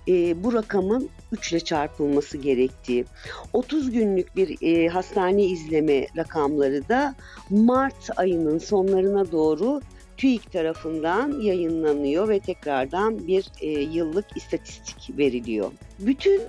e, 0.08 0.44
bu 0.44 0.52
rakamın 0.52 1.08
3 1.32 1.52
ile 1.52 1.60
çarpılması 1.60 2.38
gerektiği. 2.38 3.04
30 3.52 3.90
günlük 3.90 4.36
bir 4.36 4.56
e, 4.62 4.88
hastane 4.88 5.44
izleme 5.44 6.06
rakamları 6.16 6.88
da 6.88 7.14
Mart 7.50 8.10
ayının 8.16 8.58
sonlarına 8.58 9.32
doğru 9.32 9.80
TÜİK 10.16 10.52
tarafından 10.52 11.40
yayınlanıyor 11.40 12.28
ve 12.28 12.40
tekrardan 12.40 13.26
bir 13.26 13.50
e, 13.60 13.68
yıllık 13.70 14.36
istatistik 14.36 15.18
veriliyor. 15.18 15.72
Bütün 15.98 16.40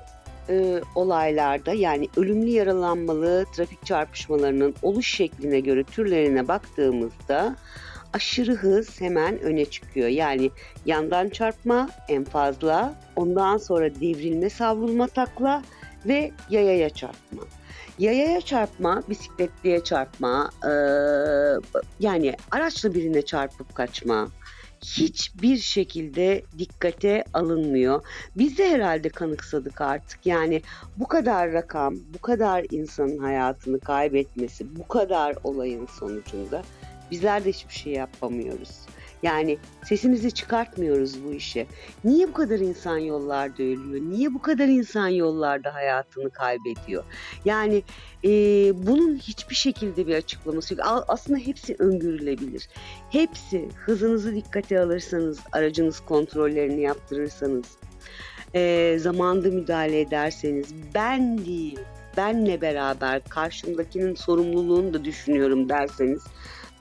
e, 0.49 0.81
olaylarda 0.95 1.73
yani 1.73 2.07
ölümlü 2.17 2.49
yaralanmalı 2.49 3.45
trafik 3.55 3.85
çarpışmalarının 3.85 4.75
oluş 4.81 5.15
şekline 5.15 5.59
göre 5.59 5.83
türlerine 5.83 6.47
baktığımızda 6.47 7.55
aşırı 8.13 8.53
hız 8.55 9.01
hemen 9.01 9.39
öne 9.39 9.65
çıkıyor. 9.65 10.07
Yani 10.07 10.51
yandan 10.85 11.29
çarpma 11.29 11.89
en 12.09 12.23
fazla, 12.23 12.95
ondan 13.15 13.57
sonra 13.57 13.95
devrilme, 13.95 14.49
savrulma 14.49 15.07
takla 15.07 15.63
ve 16.05 16.31
yayaya 16.49 16.89
çarpma. 16.89 17.41
Yayaya 17.99 18.41
çarpma, 18.41 19.03
bisikletliye 19.09 19.83
çarpma, 19.83 20.49
e, 20.63 20.71
yani 21.99 22.33
araçla 22.51 22.93
birine 22.93 23.21
çarpıp 23.21 23.75
kaçma 23.75 24.27
hiçbir 24.83 25.57
şekilde 25.57 26.43
dikkate 26.57 27.23
alınmıyor. 27.33 28.05
Biz 28.37 28.57
de 28.57 28.69
herhalde 28.69 29.09
kanıksadık 29.09 29.81
artık. 29.81 30.25
Yani 30.25 30.61
bu 30.97 31.07
kadar 31.07 31.53
rakam, 31.53 31.95
bu 32.13 32.21
kadar 32.21 32.65
insanın 32.71 33.17
hayatını 33.17 33.79
kaybetmesi, 33.79 34.75
bu 34.75 34.87
kadar 34.87 35.35
olayın 35.43 35.87
sonucunda 35.99 36.63
bizler 37.11 37.45
de 37.45 37.49
hiçbir 37.49 37.73
şey 37.73 37.93
yapamıyoruz. 37.93 38.69
Yani 39.23 39.57
sesimizi 39.83 40.31
çıkartmıyoruz 40.31 41.23
bu 41.23 41.33
işe. 41.33 41.67
Niye 42.03 42.27
bu 42.27 42.33
kadar 42.33 42.59
insan 42.59 42.97
yollarda 42.97 43.63
ölüyor? 43.63 44.01
Niye 44.01 44.33
bu 44.33 44.41
kadar 44.41 44.67
insan 44.67 45.07
yollarda 45.07 45.73
hayatını 45.73 46.29
kaybediyor? 46.29 47.03
Yani 47.45 47.83
e, 48.23 48.29
bunun 48.87 49.15
hiçbir 49.15 49.55
şekilde 49.55 50.07
bir 50.07 50.15
açıklaması 50.15 50.73
yok. 50.73 51.05
Aslında 51.07 51.39
hepsi 51.39 51.75
öngörülebilir. 51.79 52.69
Hepsi 53.09 53.69
hızınızı 53.85 54.35
dikkate 54.35 54.79
alırsanız, 54.79 55.39
aracınız 55.51 55.99
kontrollerini 55.99 56.81
yaptırırsanız, 56.81 57.65
e, 58.55 58.95
zamanda 58.99 59.49
müdahale 59.49 60.01
ederseniz, 60.01 60.67
ben 60.93 61.45
değil, 61.45 61.79
benle 62.17 62.61
beraber 62.61 63.21
karşımdakinin 63.29 64.15
sorumluluğunu 64.15 64.93
da 64.93 65.05
düşünüyorum 65.05 65.69
derseniz, 65.69 66.23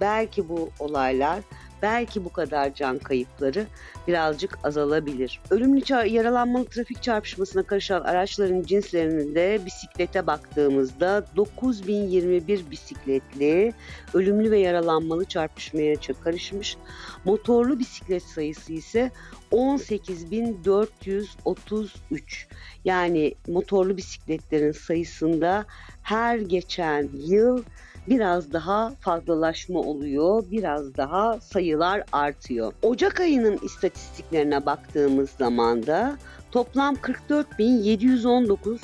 belki 0.02 0.49
bu 0.49 0.71
olaylar 0.78 1.40
belki 1.82 2.25
bu 2.25 2.32
kadar 2.32 2.75
can 2.75 2.99
kayıpları 2.99 3.66
birazcık 4.09 4.59
azalabilir. 4.64 5.40
Ölümlü 5.50 6.09
yaralanmalı 6.09 6.64
trafik 6.64 7.02
çarpışmasına 7.02 7.62
karışan 7.62 8.00
araçların 8.00 8.62
cinslerinin 8.62 9.35
de 9.35 9.61
bisiklete 9.66 10.26
baktığımızda 10.26 11.26
9021 11.37 12.71
bisikletli 12.71 13.73
ölümlü 14.14 14.50
ve 14.50 14.59
yaralanmalı 14.59 15.25
çarpışmaya 15.25 15.94
ça- 15.94 16.23
karışmış. 16.25 16.76
Motorlu 17.25 17.78
bisiklet 17.78 18.23
sayısı 18.23 18.73
ise 18.73 19.11
18.433. 19.52 22.47
Yani 22.85 23.35
motorlu 23.49 23.97
bisikletlerin 23.97 24.73
sayısında 24.73 25.64
her 26.02 26.38
geçen 26.38 27.09
yıl 27.26 27.62
biraz 28.09 28.52
daha 28.52 28.92
fazlalaşma 29.00 29.78
oluyor, 29.80 30.44
biraz 30.50 30.97
daha 30.97 31.40
sayılar 31.40 32.02
artıyor. 32.12 32.73
Ocak 32.82 33.21
ayının 33.21 33.59
istatistiklerine 33.62 34.66
baktığımız 34.66 35.30
zaman 35.30 35.87
da 35.87 36.16
toplam 36.50 36.94
44.719 36.94 38.78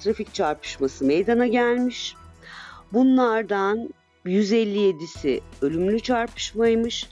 trafik 0.00 0.34
çarpışması 0.34 1.04
meydana 1.04 1.46
gelmiş. 1.46 2.14
Bunlardan 2.92 3.90
157'si 4.26 5.40
ölümlü 5.62 6.00
çarpışmaymış. 6.00 7.08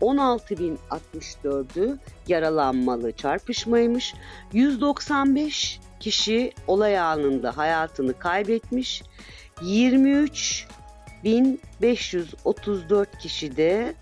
16.064'ü 0.00 1.98
yaralanmalı 2.28 3.12
çarpışmaymış. 3.12 4.14
195 4.52 5.80
kişi 6.00 6.52
olay 6.66 6.98
anında 6.98 7.56
hayatını 7.56 8.18
kaybetmiş. 8.18 9.02
23 9.62 10.66
1534 11.24 13.18
kişi 13.18 13.56
de 13.56 13.94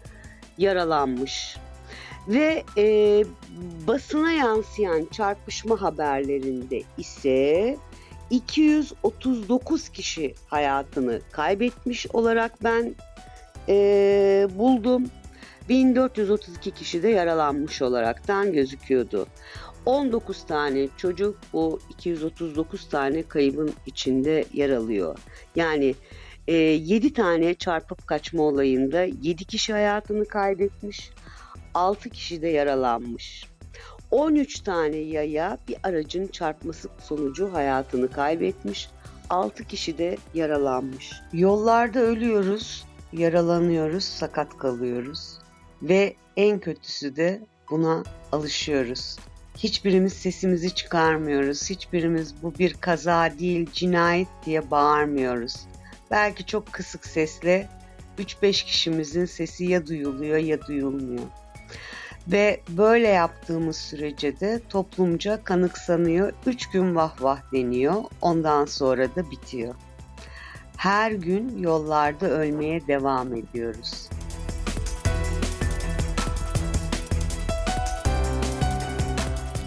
yaralanmış. 0.58 1.56
Ve 2.28 2.64
e, 2.76 3.24
basına 3.86 4.32
yansıyan 4.32 5.08
çarpışma 5.12 5.82
haberlerinde 5.82 6.82
ise 6.98 7.76
239 8.30 9.88
kişi 9.88 10.34
hayatını 10.46 11.20
kaybetmiş 11.32 12.06
olarak 12.06 12.64
ben 12.64 12.94
e, 13.68 14.48
buldum. 14.56 15.06
1432 15.68 16.70
kişi 16.70 17.02
de 17.02 17.08
yaralanmış 17.08 17.82
olaraktan 17.82 18.52
gözüküyordu. 18.52 19.26
19 19.86 20.46
tane 20.46 20.88
çocuk 20.96 21.38
bu 21.52 21.80
239 21.90 22.88
tane 22.88 23.22
kaybın 23.22 23.72
içinde 23.86 24.44
yer 24.52 24.70
alıyor. 24.70 25.18
Yani 25.56 25.94
e, 26.48 26.54
7 26.54 27.12
tane 27.12 27.54
çarpıp 27.54 28.06
kaçma 28.06 28.42
olayında 28.42 29.02
7 29.02 29.44
kişi 29.44 29.72
hayatını 29.72 30.24
kaybetmiş, 30.24 31.10
6 31.74 32.10
kişi 32.10 32.42
de 32.42 32.48
yaralanmış. 32.48 33.44
13 34.10 34.60
tane 34.60 34.96
yaya 34.96 35.58
bir 35.68 35.76
aracın 35.82 36.26
çarpması 36.26 36.88
sonucu 37.02 37.52
hayatını 37.52 38.10
kaybetmiş, 38.10 38.88
6 39.30 39.64
kişi 39.64 39.98
de 39.98 40.16
yaralanmış. 40.34 41.12
Yollarda 41.32 42.00
ölüyoruz, 42.00 42.84
yaralanıyoruz, 43.12 44.04
sakat 44.04 44.58
kalıyoruz 44.58 45.38
ve 45.82 46.16
en 46.36 46.58
kötüsü 46.58 47.16
de 47.16 47.40
buna 47.70 48.02
alışıyoruz. 48.32 49.18
Hiçbirimiz 49.58 50.12
sesimizi 50.12 50.74
çıkarmıyoruz. 50.74 51.70
Hiçbirimiz 51.70 52.42
bu 52.42 52.54
bir 52.58 52.74
kaza 52.74 53.32
değil, 53.38 53.70
cinayet 53.72 54.28
diye 54.46 54.70
bağırmıyoruz. 54.70 55.56
Belki 56.12 56.46
çok 56.46 56.72
kısık 56.72 57.06
sesle 57.06 57.68
3-5 58.18 58.64
kişimizin 58.64 59.24
sesi 59.24 59.64
ya 59.64 59.86
duyuluyor 59.86 60.36
ya 60.36 60.66
duyulmuyor. 60.66 61.24
Ve 62.28 62.60
böyle 62.68 63.08
yaptığımız 63.08 63.76
sürece 63.76 64.40
de 64.40 64.60
toplumca 64.68 65.44
kanıksanıyor. 65.44 66.32
3 66.46 66.70
gün 66.70 66.94
vah 66.94 67.22
vah 67.22 67.52
deniyor. 67.52 67.94
Ondan 68.20 68.64
sonra 68.64 69.14
da 69.16 69.30
bitiyor. 69.30 69.74
Her 70.76 71.12
gün 71.12 71.58
yollarda 71.58 72.30
ölmeye 72.30 72.86
devam 72.86 73.34
ediyoruz. 73.34 74.08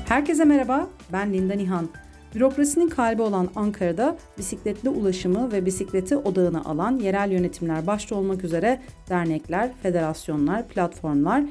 Herkese 0.08 0.46
merhaba, 0.46 0.88
ben 1.12 1.34
Linda 1.34 1.54
Nihan. 1.54 1.90
Bürokrasinin 2.36 2.89
kalbi 2.89 3.22
olan 3.22 3.50
Ankara'da 3.56 4.18
bisikletli 4.38 4.89
ulaşımı 4.89 5.51
ve 5.51 5.65
bisikleti 5.65 6.18
odağına 6.18 6.63
alan 6.65 7.00
yerel 7.00 7.32
yönetimler 7.32 7.88
başta 7.88 8.15
olmak 8.15 8.44
üzere 8.44 8.82
dernekler, 9.10 9.72
federasyonlar, 9.84 10.68
platformlar 10.68 11.44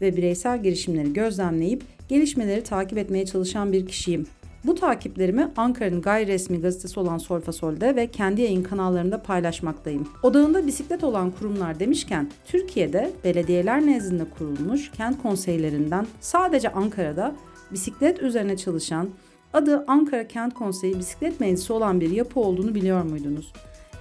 ve 0.00 0.16
bireysel 0.16 0.62
girişimleri 0.62 1.12
gözlemleyip 1.12 1.82
gelişmeleri 2.08 2.62
takip 2.62 2.98
etmeye 2.98 3.26
çalışan 3.26 3.72
bir 3.72 3.86
kişiyim. 3.86 4.26
Bu 4.64 4.74
takiplerimi 4.74 5.50
Ankara'nın 5.56 6.02
gayri 6.02 6.32
resmi 6.32 6.60
gazetesi 6.60 7.00
olan 7.00 7.18
Solfasol'de 7.18 7.96
ve 7.96 8.06
kendi 8.06 8.42
yayın 8.42 8.62
kanallarında 8.62 9.22
paylaşmaktayım. 9.22 10.08
Odağında 10.22 10.66
bisiklet 10.66 11.04
olan 11.04 11.30
kurumlar 11.30 11.80
demişken 11.80 12.30
Türkiye'de 12.44 13.10
belediyeler 13.24 13.86
nezdinde 13.86 14.24
kurulmuş 14.38 14.90
kent 14.90 15.22
konseylerinden 15.22 16.06
sadece 16.20 16.72
Ankara'da 16.72 17.36
bisiklet 17.72 18.22
üzerine 18.22 18.56
çalışan 18.56 19.08
adı 19.52 19.84
Ankara 19.86 20.28
Kent 20.28 20.54
Konseyi 20.54 20.98
Bisiklet 20.98 21.40
Meclisi 21.40 21.72
olan 21.72 22.00
bir 22.00 22.10
yapı 22.10 22.40
olduğunu 22.40 22.74
biliyor 22.74 23.02
muydunuz? 23.02 23.52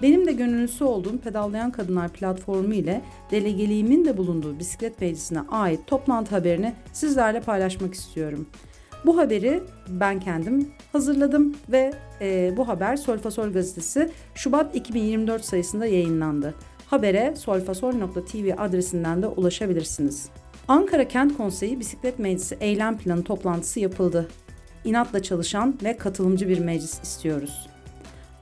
Benim 0.02 0.28
de 0.28 0.32
gönüllüsü 0.32 0.84
olduğum 0.84 1.18
Pedallayan 1.18 1.72
Kadınlar 1.72 2.10
platformu 2.10 2.74
ile 2.74 3.02
delegeliğimin 3.32 4.06
de 4.06 4.18
bulunduğu 4.18 4.60
bisiklet 4.60 5.02
meclisine 5.02 5.40
ait 5.50 5.88
toplantı 5.88 6.36
haberini 6.36 6.74
sizlerle 6.94 7.40
paylaşmak 7.40 7.94
istiyorum. 7.94 8.48
Bu 9.06 9.18
haberi 9.18 9.64
ben 9.88 10.20
kendim 10.20 10.72
hazırladım 10.92 11.56
ve 11.72 11.94
e, 12.22 12.54
bu 12.58 12.68
haber 12.68 12.98
Solfasol 12.98 13.50
gazetesi 13.50 14.10
Şubat 14.36 14.76
2024 14.76 15.46
sayısında 15.46 15.86
yayınlandı. 15.86 16.54
Habere 16.86 17.34
solfasol.tv 17.36 18.54
adresinden 18.58 19.22
de 19.22 19.28
ulaşabilirsiniz. 19.28 20.30
Ankara 20.68 21.08
Kent 21.08 21.38
Konseyi 21.38 21.80
Bisiklet 21.80 22.20
Meclisi 22.20 22.58
eylem 22.62 22.98
planı 22.98 23.24
toplantısı 23.24 23.80
yapıldı. 23.80 24.28
İnatla 24.86 25.24
çalışan 25.24 25.76
ve 25.84 25.98
katılımcı 25.98 26.50
bir 26.50 26.60
meclis 26.60 27.00
istiyoruz. 27.04 27.68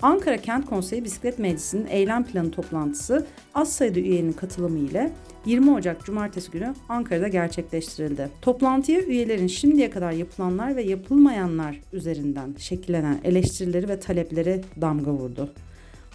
Ankara 0.01 0.37
Kent 0.37 0.65
Konseyi 0.65 1.03
Bisiklet 1.03 1.39
Meclisi'nin 1.39 1.87
eylem 1.87 2.23
planı 2.23 2.51
toplantısı 2.51 3.25
az 3.55 3.73
sayıda 3.73 3.99
üyenin 3.99 4.31
katılımı 4.31 4.77
ile 4.77 5.11
20 5.45 5.71
Ocak 5.71 6.05
Cumartesi 6.05 6.51
günü 6.51 6.73
Ankara'da 6.89 7.27
gerçekleştirildi. 7.27 8.29
Toplantıya 8.41 9.01
üyelerin 9.01 9.47
şimdiye 9.47 9.89
kadar 9.89 10.11
yapılanlar 10.11 10.75
ve 10.75 10.83
yapılmayanlar 10.83 11.81
üzerinden 11.93 12.55
şekillenen 12.57 13.19
eleştirileri 13.23 13.89
ve 13.89 13.99
talepleri 13.99 14.61
damga 14.81 15.11
vurdu. 15.11 15.53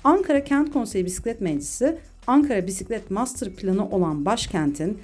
Ankara 0.05 0.45
Kent 0.45 0.73
Konseyi 0.73 1.05
Bisiklet 1.05 1.41
Meclisi, 1.41 1.99
Ankara 2.27 2.67
Bisiklet 2.67 3.11
Master 3.11 3.51
Planı 3.51 3.89
olan 3.91 4.25
başkentin 4.25 4.99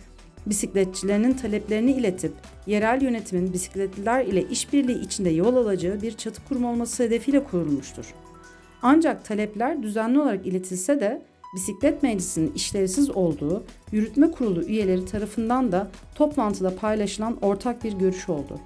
bisikletçilerinin 0.50 1.33
taleplerini 1.33 1.93
iletip 1.93 2.33
yerel 2.67 3.02
yönetimin 3.02 3.53
bisikletliler 3.53 4.25
ile 4.25 4.42
işbirliği 4.49 5.01
içinde 5.01 5.31
yol 5.31 5.57
alacağı 5.57 6.03
bir 6.03 6.16
çatı 6.16 6.44
kurum 6.44 6.64
olması 6.64 7.03
hedefiyle 7.03 7.44
kurulmuştur. 7.44 8.14
Ancak 8.83 9.25
talepler 9.25 9.83
düzenli 9.83 10.20
olarak 10.20 10.46
iletilse 10.46 11.01
de 11.01 11.22
Bisiklet 11.55 12.03
Meclisi'nin 12.03 12.53
işlevsiz 12.53 13.11
olduğu 13.11 13.64
yürütme 13.92 14.31
kurulu 14.31 14.62
üyeleri 14.62 15.05
tarafından 15.05 15.72
da 15.72 15.90
toplantıda 16.14 16.77
paylaşılan 16.77 17.38
ortak 17.42 17.85
bir 17.85 17.92
görüş 17.92 18.29
oldu. 18.29 18.61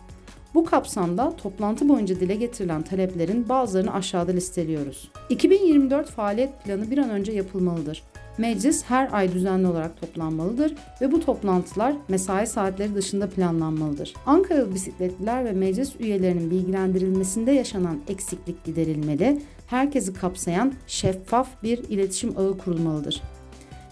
Bu 0.54 0.64
kapsamda 0.64 1.37
toplantı 1.37 1.88
boyunca 1.88 2.20
dile 2.20 2.35
getirilen 2.35 2.83
taleplerin 2.83 3.48
bazılarını 3.48 3.94
aşağıda 3.94 4.33
listeliyoruz. 4.33 5.11
2024 5.28 6.11
faaliyet 6.11 6.64
planı 6.64 6.90
bir 6.90 6.98
an 6.98 7.11
önce 7.11 7.33
yapılmalıdır. 7.33 8.02
Meclis 8.38 8.84
her 8.84 9.08
ay 9.12 9.32
düzenli 9.32 9.66
olarak 9.66 10.00
toplanmalıdır 10.00 10.74
ve 11.00 11.12
bu 11.12 11.20
toplantılar 11.20 11.94
mesai 12.08 12.46
saatleri 12.46 12.94
dışında 12.94 13.28
planlanmalıdır. 13.28 14.14
Ankara 14.26 14.74
bisikletliler 14.74 15.44
ve 15.44 15.52
meclis 15.52 16.00
üyelerinin 16.00 16.50
bilgilendirilmesinde 16.50 17.52
yaşanan 17.52 18.00
eksiklik 18.08 18.64
giderilmeli, 18.64 19.42
herkesi 19.66 20.12
kapsayan 20.12 20.72
şeffaf 20.86 21.62
bir 21.62 21.78
iletişim 21.78 22.38
ağı 22.38 22.58
kurulmalıdır. 22.58 23.22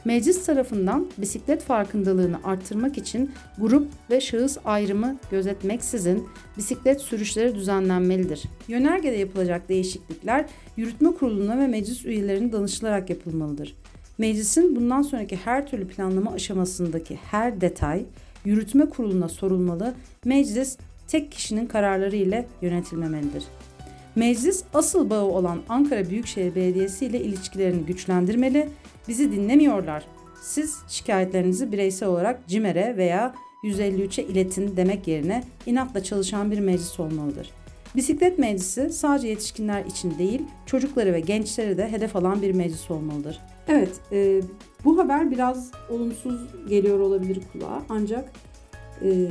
Meclis 0.04 0.46
tarafından 0.46 1.06
bisiklet 1.18 1.62
farkındalığını 1.62 2.38
arttırmak 2.44 2.98
için 2.98 3.30
grup 3.58 3.88
ve 4.10 4.20
şahıs 4.20 4.58
ayrımı 4.64 5.16
gözetmeksizin 5.30 6.28
bisiklet 6.56 7.00
sürüşleri 7.00 7.54
düzenlenmelidir. 7.54 8.42
Yönergede 8.68 9.16
yapılacak 9.16 9.68
değişiklikler 9.68 10.46
yürütme 10.76 11.14
kuruluna 11.14 11.58
ve 11.58 11.66
meclis 11.66 12.04
üyelerine 12.04 12.52
danışılarak 12.52 13.10
yapılmalıdır. 13.10 13.76
Meclisin 14.20 14.76
bundan 14.76 15.02
sonraki 15.02 15.36
her 15.36 15.66
türlü 15.66 15.88
planlama 15.88 16.32
aşamasındaki 16.32 17.18
her 17.30 17.60
detay 17.60 18.04
yürütme 18.44 18.88
kuruluna 18.88 19.28
sorulmalı, 19.28 19.94
meclis 20.24 20.76
tek 21.08 21.32
kişinin 21.32 21.66
kararları 21.66 22.16
ile 22.16 22.46
yönetilmemelidir. 22.62 23.44
Meclis 24.16 24.64
asıl 24.74 25.10
bağı 25.10 25.24
olan 25.24 25.58
Ankara 25.68 26.10
Büyükşehir 26.10 26.54
Belediyesi 26.54 27.06
ile 27.06 27.20
ilişkilerini 27.20 27.86
güçlendirmeli, 27.86 28.68
bizi 29.08 29.32
dinlemiyorlar. 29.32 30.04
Siz 30.42 30.78
şikayetlerinizi 30.88 31.72
bireysel 31.72 32.08
olarak 32.08 32.48
CİMER'e 32.48 32.96
veya 32.96 33.34
153'e 33.64 34.24
iletin 34.24 34.76
demek 34.76 35.08
yerine 35.08 35.44
inatla 35.66 36.02
çalışan 36.02 36.50
bir 36.50 36.58
meclis 36.58 37.00
olmalıdır. 37.00 37.50
Bisiklet 37.96 38.38
meclisi 38.38 38.90
sadece 38.90 39.28
yetişkinler 39.28 39.84
için 39.84 40.18
değil, 40.18 40.42
çocukları 40.66 41.12
ve 41.12 41.20
gençleri 41.20 41.78
de 41.78 41.92
hedef 41.92 42.16
alan 42.16 42.42
bir 42.42 42.52
meclis 42.52 42.90
olmalıdır. 42.90 43.40
Evet, 43.68 44.00
e, 44.12 44.40
bu 44.84 44.98
haber 44.98 45.30
biraz 45.30 45.70
olumsuz 45.90 46.40
geliyor 46.68 46.98
olabilir 46.98 47.40
kulağa 47.52 47.82
ancak 47.88 48.32
e, 49.02 49.28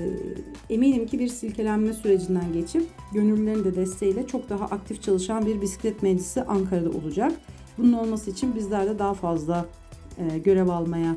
eminim 0.70 1.08
ki 1.08 1.20
bir 1.20 1.28
silkelenme 1.28 1.94
sürecinden 1.94 2.54
geçip 2.54 2.84
gönüllülerin 3.14 3.64
de 3.64 3.76
desteğiyle 3.76 4.28
çok 4.28 4.50
daha 4.50 4.66
aktif 4.66 5.04
çalışan 5.04 5.46
bir 5.46 5.62
bisiklet 5.62 6.04
meclisi 6.04 6.44
Ankara'da 6.44 6.90
olacak. 6.90 7.32
Bunun 7.78 7.94
olması 7.94 8.32
için 8.32 8.56
bizler 8.56 8.86
de 8.86 9.00
daha 9.00 9.14
fazla 9.14 9.66
e, 10.18 10.38
görev 10.38 10.68
almaya 10.68 11.16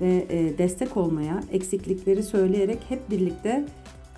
ve 0.00 0.26
e, 0.28 0.58
destek 0.58 0.96
olmaya, 0.96 1.42
eksiklikleri 1.52 2.22
söyleyerek 2.22 2.78
hep 2.88 3.10
birlikte 3.10 3.64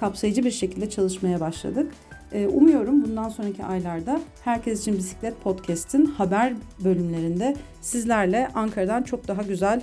kapsayıcı 0.01 0.45
bir 0.45 0.51
şekilde 0.51 0.91
çalışmaya 0.91 1.41
başladık. 1.41 1.93
E, 2.35 2.47
umuyorum 2.47 3.05
bundan 3.05 3.29
sonraki 3.29 3.65
aylarda 3.65 4.21
Herkes 4.45 4.81
için 4.81 4.99
Bisiklet 4.99 5.41
Podcast'in 5.43 6.07
haber 6.07 6.53
bölümlerinde 6.85 7.57
sizlerle 7.81 8.49
Ankara'dan 8.55 9.03
çok 9.03 9.29
daha 9.29 9.43
güzel, 9.43 9.83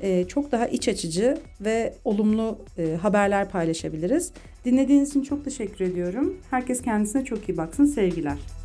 e, 0.00 0.24
çok 0.24 0.52
daha 0.52 0.66
iç 0.66 0.88
açıcı 0.88 1.38
ve 1.60 1.94
olumlu 2.04 2.58
e, 2.78 2.94
haberler 2.94 3.50
paylaşabiliriz. 3.50 4.32
Dinlediğiniz 4.64 5.10
için 5.10 5.22
çok 5.22 5.44
teşekkür 5.44 5.84
ediyorum. 5.84 6.36
Herkes 6.50 6.82
kendisine 6.82 7.24
çok 7.24 7.48
iyi 7.48 7.56
baksın. 7.56 7.84
Sevgiler. 7.84 8.59